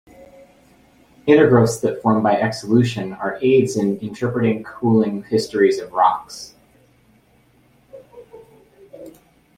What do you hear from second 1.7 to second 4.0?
that form by exsolution are aids in